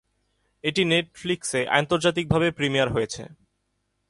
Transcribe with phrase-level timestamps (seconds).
[0.63, 3.23] এটি নেটফ্লিক্সে আন্তর্জাতিকভাবে প্রিমিয়ার হয়েছে।